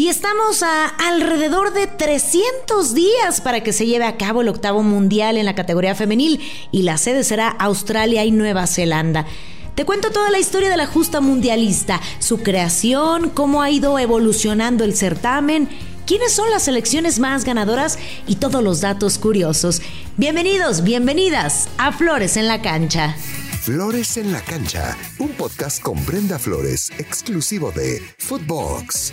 [0.00, 4.82] Y estamos a alrededor de 300 días para que se lleve a cabo el octavo
[4.82, 6.40] mundial en la categoría femenil
[6.72, 9.26] y la sede será Australia y Nueva Zelanda.
[9.74, 14.84] Te cuento toda la historia de la justa mundialista, su creación, cómo ha ido evolucionando
[14.84, 15.68] el certamen,
[16.06, 19.82] quiénes son las selecciones más ganadoras y todos los datos curiosos.
[20.16, 23.14] Bienvenidos, bienvenidas a Flores en la Cancha.
[23.60, 29.12] Flores en la Cancha, un podcast con Brenda Flores, exclusivo de Footbox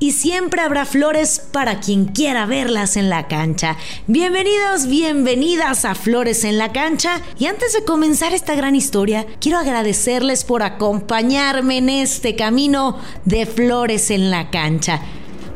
[0.00, 3.76] y siempre habrá flores para quien quiera verlas en la cancha.
[4.06, 7.20] Bienvenidos, bienvenidas a Flores en la cancha.
[7.38, 13.44] Y antes de comenzar esta gran historia, quiero agradecerles por acompañarme en este camino de
[13.44, 15.02] Flores en la cancha.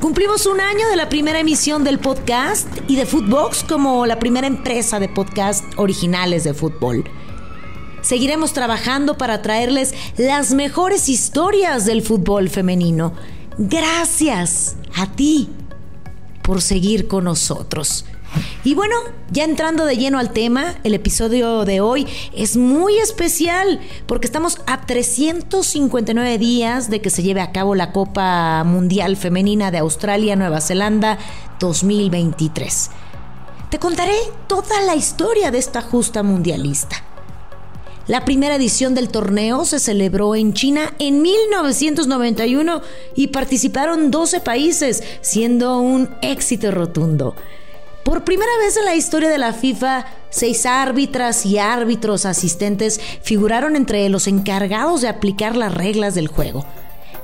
[0.00, 4.46] Cumplimos un año de la primera emisión del podcast y de Footbox como la primera
[4.46, 7.04] empresa de podcast originales de fútbol.
[8.02, 13.14] Seguiremos trabajando para traerles las mejores historias del fútbol femenino
[13.56, 15.48] Gracias a ti
[16.42, 18.04] por seguir con nosotros.
[18.64, 18.96] Y bueno,
[19.30, 24.58] ya entrando de lleno al tema, el episodio de hoy es muy especial porque estamos
[24.66, 30.60] a 359 días de que se lleve a cabo la Copa Mundial Femenina de Australia-Nueva
[30.60, 31.18] Zelanda
[31.60, 32.90] 2023.
[33.70, 34.16] Te contaré
[34.48, 37.04] toda la historia de esta justa mundialista.
[38.06, 42.82] La primera edición del torneo se celebró en China en 1991
[43.14, 47.34] y participaron 12 países, siendo un éxito rotundo.
[48.04, 53.74] Por primera vez en la historia de la FIFA, seis árbitras y árbitros asistentes figuraron
[53.74, 56.66] entre los encargados de aplicar las reglas del juego.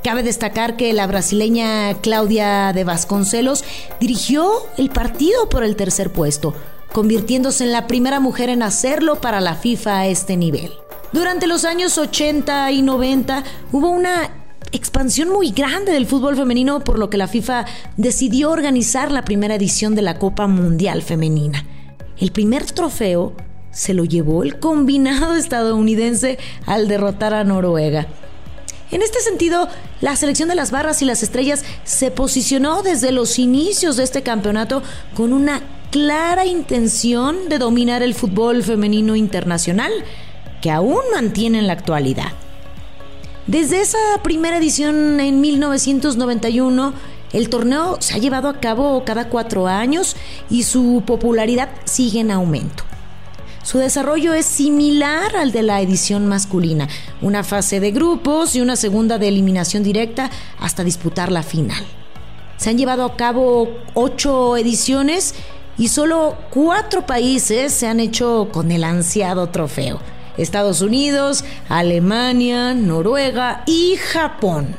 [0.03, 3.65] Cabe destacar que la brasileña Claudia de Vasconcelos
[4.01, 6.55] dirigió el partido por el tercer puesto,
[6.93, 10.73] convirtiéndose en la primera mujer en hacerlo para la FIFA a este nivel.
[11.13, 14.31] Durante los años 80 y 90 hubo una
[14.73, 17.67] expansión muy grande del fútbol femenino, por lo que la FIFA
[17.97, 21.65] decidió organizar la primera edición de la Copa Mundial Femenina.
[22.19, 23.35] El primer trofeo
[23.73, 28.07] se lo llevó el combinado estadounidense al derrotar a Noruega.
[28.91, 29.69] En este sentido,
[30.01, 34.23] la selección de las barras y las estrellas se posicionó desde los inicios de este
[34.23, 34.83] campeonato
[35.15, 39.93] con una clara intención de dominar el fútbol femenino internacional,
[40.63, 42.33] que aún mantiene en la actualidad.
[43.47, 46.93] Desde esa primera edición en 1991,
[47.33, 50.17] el torneo se ha llevado a cabo cada cuatro años
[50.49, 52.85] y su popularidad sigue en aumento.
[53.63, 56.89] Su desarrollo es similar al de la edición masculina,
[57.21, 61.85] una fase de grupos y una segunda de eliminación directa hasta disputar la final.
[62.57, 65.35] Se han llevado a cabo ocho ediciones
[65.81, 69.99] y solo cuatro países se han hecho con el ansiado trofeo.
[70.37, 74.77] Estados Unidos, Alemania, Noruega y Japón.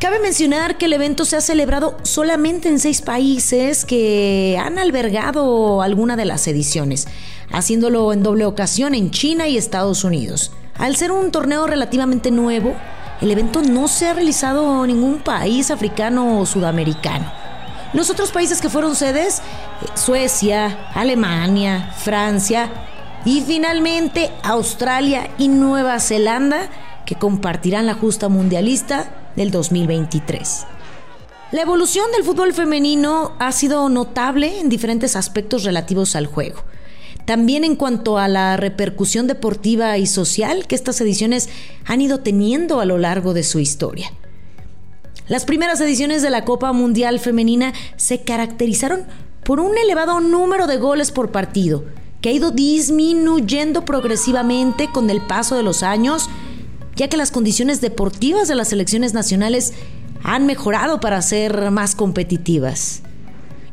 [0.00, 5.82] Cabe mencionar que el evento se ha celebrado solamente en seis países que han albergado
[5.82, 7.06] alguna de las ediciones,
[7.52, 10.52] haciéndolo en doble ocasión en China y Estados Unidos.
[10.78, 12.74] Al ser un torneo relativamente nuevo,
[13.20, 17.49] el evento no se ha realizado en ningún país africano o sudamericano.
[17.92, 22.70] Los otros países que fueron sedes, eh, Suecia, Alemania, Francia
[23.24, 26.68] y finalmente Australia y Nueva Zelanda,
[27.04, 30.66] que compartirán la justa mundialista del 2023.
[31.50, 36.62] La evolución del fútbol femenino ha sido notable en diferentes aspectos relativos al juego.
[37.24, 41.48] También en cuanto a la repercusión deportiva y social que estas ediciones
[41.86, 44.12] han ido teniendo a lo largo de su historia.
[45.30, 49.04] Las primeras ediciones de la Copa Mundial Femenina se caracterizaron
[49.44, 51.84] por un elevado número de goles por partido,
[52.20, 56.28] que ha ido disminuyendo progresivamente con el paso de los años,
[56.96, 59.72] ya que las condiciones deportivas de las selecciones nacionales
[60.24, 63.02] han mejorado para ser más competitivas.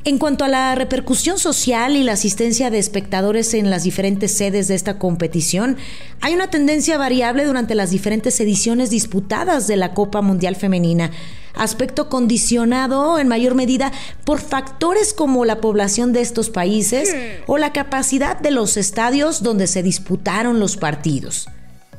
[0.03, 4.67] En cuanto a la repercusión social y la asistencia de espectadores en las diferentes sedes
[4.67, 5.75] de esta competición,
[6.21, 11.11] hay una tendencia variable durante las diferentes ediciones disputadas de la Copa Mundial Femenina,
[11.57, 13.91] aspecto condicionado en mayor medida
[14.25, 17.15] por factores como la población de estos países
[17.47, 21.47] o la capacidad de los estadios donde se disputaron los partidos.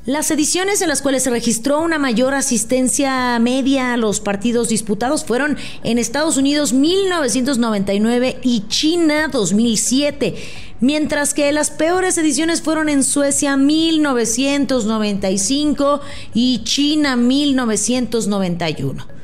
[0.08, 5.22] Las ediciones en las cuales se registró una mayor asistencia media a los partidos disputados
[5.22, 10.34] fueron en Estados Unidos 1999 y China 2007,
[10.80, 16.00] mientras que las peores ediciones fueron en Suecia 1995
[16.32, 19.17] y China 1991.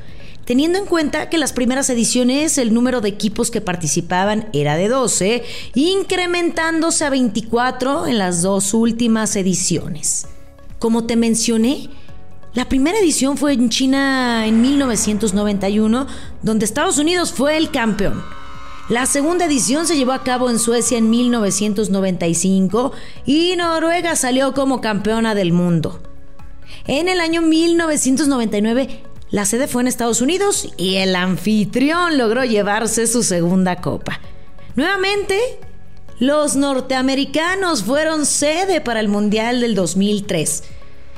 [0.44, 4.88] Teniendo en cuenta que las primeras ediciones el número de equipos que participaban era de
[4.88, 5.42] 12,
[5.74, 10.26] incrementándose a 24 en las dos últimas ediciones.
[10.78, 11.88] Como te mencioné,
[12.52, 16.06] La primera edición fue en China en 1991,
[16.40, 18.22] donde Estados Unidos fue el campeón.
[18.88, 22.92] La segunda edición se llevó a cabo en Suecia en 1995
[23.26, 26.00] y Noruega salió como campeona del mundo.
[26.86, 29.02] En el año 1999
[29.34, 34.20] la sede fue en Estados Unidos y el anfitrión logró llevarse su segunda copa.
[34.76, 35.58] Nuevamente,
[36.20, 40.62] los norteamericanos fueron sede para el Mundial del 2003.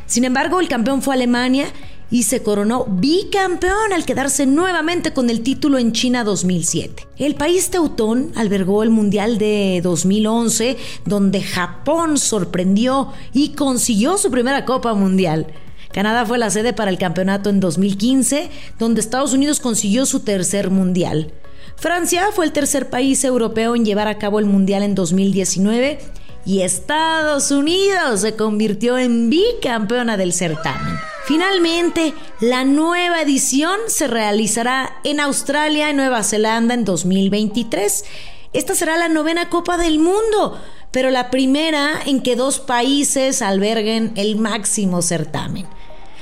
[0.06, 1.66] Sin embargo, el campeón fue Alemania
[2.10, 7.06] y se coronó bicampeón al quedarse nuevamente con el título en China 2007.
[7.18, 14.64] El país teutón albergó el Mundial de 2011, donde Japón sorprendió y consiguió su primera
[14.64, 15.48] Copa Mundial.
[15.92, 20.70] Canadá fue la sede para el campeonato en 2015, donde Estados Unidos consiguió su tercer
[20.70, 21.32] mundial.
[21.76, 25.98] Francia fue el tercer país europeo en llevar a cabo el mundial en 2019
[26.46, 30.96] y Estados Unidos se convirtió en bicampeona del certamen.
[31.26, 38.04] Finalmente, la nueva edición se realizará en Australia y Nueva Zelanda en 2023.
[38.52, 40.56] Esta será la novena Copa del Mundo,
[40.92, 45.66] pero la primera en que dos países alberguen el máximo certamen.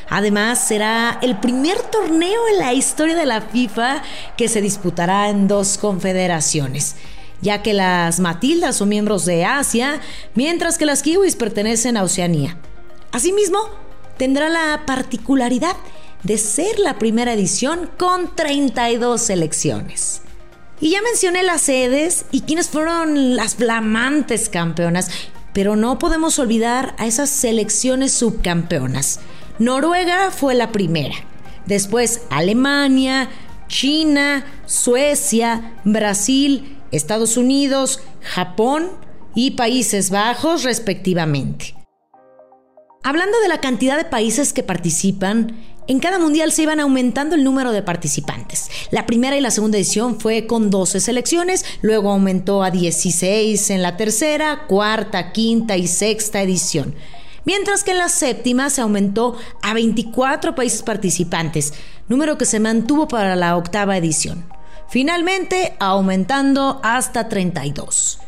[0.08, 4.02] Además, será el primer torneo en la historia de la FIFA
[4.36, 6.96] que se disputará en dos confederaciones,
[7.40, 10.00] ya que las Matildas son miembros de Asia,
[10.34, 12.56] mientras que las Kiwis pertenecen a Oceanía.
[13.12, 13.58] Asimismo,
[14.16, 15.76] tendrá la particularidad
[16.22, 20.22] de ser la primera edición con 32 selecciones.
[20.80, 25.10] Y ya mencioné las sedes y quiénes fueron las flamantes campeonas,
[25.52, 29.20] pero no podemos olvidar a esas selecciones subcampeonas.
[29.58, 31.14] Noruega fue la primera.
[31.66, 33.30] Después Alemania,
[33.68, 38.90] China, Suecia, Brasil, Estados Unidos, Japón
[39.34, 41.76] y Países Bajos respectivamente.
[43.04, 45.56] Hablando de la cantidad de países que participan,
[45.86, 48.70] en cada mundial se iban aumentando el número de participantes.
[48.90, 53.82] La primera y la segunda edición fue con 12 selecciones, luego aumentó a 16 en
[53.82, 56.94] la tercera, cuarta, quinta y sexta edición
[57.44, 61.74] mientras que en la séptima se aumentó a 24 países participantes,
[62.08, 64.44] número que se mantuvo para la octava edición,
[64.88, 68.23] finalmente aumentando hasta 32.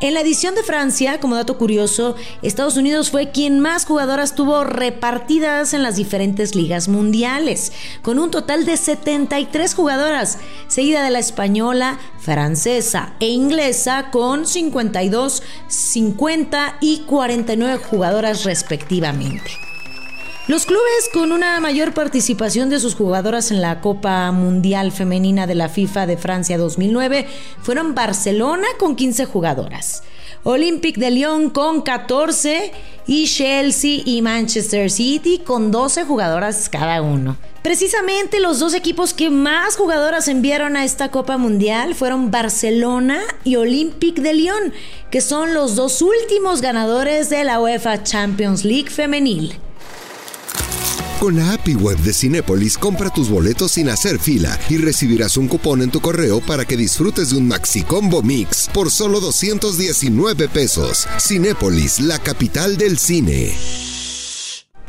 [0.00, 4.62] En la edición de Francia, como dato curioso, Estados Unidos fue quien más jugadoras tuvo
[4.62, 11.18] repartidas en las diferentes ligas mundiales, con un total de 73 jugadoras, seguida de la
[11.18, 19.67] española, francesa e inglesa con 52, 50 y 49 jugadoras respectivamente.
[20.48, 25.54] Los clubes con una mayor participación de sus jugadoras en la Copa Mundial Femenina de
[25.54, 27.26] la FIFA de Francia 2009
[27.60, 30.04] fueron Barcelona con 15 jugadoras,
[30.44, 32.72] Olympique de Lyon con 14
[33.06, 37.36] y Chelsea y Manchester City con 12 jugadoras cada uno.
[37.62, 43.56] Precisamente los dos equipos que más jugadoras enviaron a esta Copa Mundial fueron Barcelona y
[43.56, 44.72] Olympique de Lyon,
[45.10, 49.60] que son los dos últimos ganadores de la UEFA Champions League femenil.
[51.20, 55.48] Con la API web de Cinépolis, compra tus boletos sin hacer fila y recibirás un
[55.48, 60.48] cupón en tu correo para que disfrutes de un Maxi Combo Mix por solo 219
[60.48, 61.08] pesos.
[61.18, 63.52] Cinépolis, la capital del cine.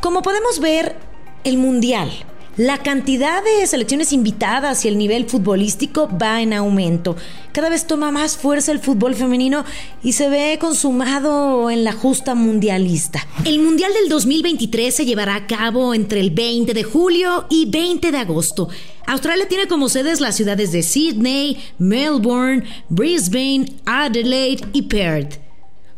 [0.00, 0.96] Como podemos ver,
[1.42, 2.12] el Mundial
[2.60, 7.16] la cantidad de selecciones invitadas y el nivel futbolístico va en aumento.
[7.52, 9.64] Cada vez toma más fuerza el fútbol femenino
[10.02, 13.26] y se ve consumado en la justa mundialista.
[13.46, 18.12] El Mundial del 2023 se llevará a cabo entre el 20 de julio y 20
[18.12, 18.68] de agosto.
[19.06, 25.49] Australia tiene como sedes las ciudades de Sydney, Melbourne, Brisbane, Adelaide y Perth.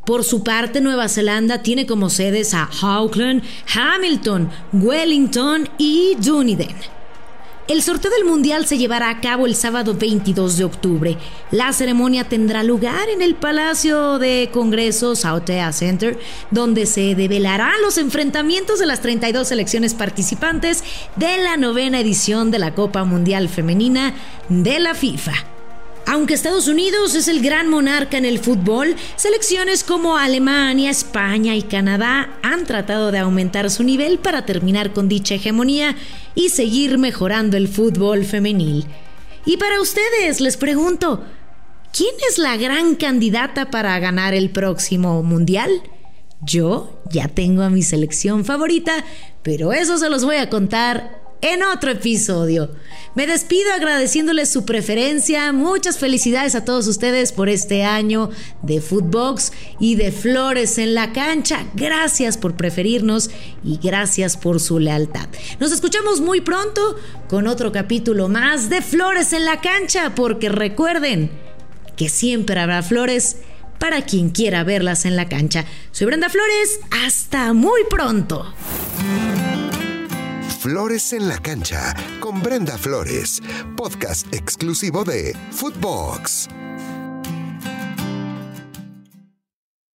[0.05, 3.43] Por su parte, Nueva Zelanda tiene como sedes a Auckland,
[3.73, 6.75] Hamilton, Wellington y Dunedin.
[7.69, 11.19] El sorteo del Mundial se llevará a cabo el sábado 22 de octubre.
[11.53, 16.19] La ceremonia tendrá lugar en el Palacio de Congresos Aotea Center,
[16.51, 20.83] donde se develarán los enfrentamientos de las 32 selecciones participantes
[21.15, 24.15] de la novena edición de la Copa Mundial Femenina
[24.49, 25.52] de la FIFA.
[26.07, 31.63] Aunque Estados Unidos es el gran monarca en el fútbol, selecciones como Alemania, España y
[31.63, 35.97] Canadá han tratado de aumentar su nivel para terminar con dicha hegemonía
[36.35, 38.87] y seguir mejorando el fútbol femenil.
[39.47, 41.25] Y para ustedes les pregunto,
[41.93, 45.83] ¿quién es la gran candidata para ganar el próximo Mundial?
[46.41, 49.05] Yo ya tengo a mi selección favorita,
[49.43, 52.71] pero eso se los voy a contar en otro episodio.
[53.15, 55.53] Me despido agradeciéndoles su preferencia.
[55.53, 58.31] Muchas felicidades a todos ustedes por este año
[58.63, 61.67] de Footbox y de Flores en la cancha.
[61.75, 63.31] Gracias por preferirnos
[63.63, 65.29] y gracias por su lealtad.
[65.61, 66.97] Nos escuchamos muy pronto
[67.29, 71.31] con otro capítulo más de Flores en la cancha, porque recuerden
[71.97, 73.37] que siempre habrá flores
[73.79, 75.67] para quien quiera verlas en la cancha.
[75.91, 78.47] Soy Brenda Flores, hasta muy pronto.
[80.63, 83.43] Flores en la cancha con Brenda Flores,
[83.77, 86.49] podcast exclusivo de Footbox.